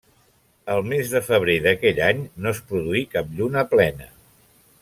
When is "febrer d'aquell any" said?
1.27-2.25